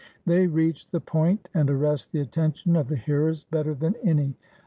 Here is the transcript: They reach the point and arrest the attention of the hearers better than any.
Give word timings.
They 0.25 0.47
reach 0.47 0.89
the 0.89 0.99
point 0.99 1.47
and 1.53 1.69
arrest 1.69 2.11
the 2.11 2.21
attention 2.21 2.75
of 2.75 2.87
the 2.87 2.95
hearers 2.95 3.43
better 3.43 3.75
than 3.75 3.93
any. 4.03 4.35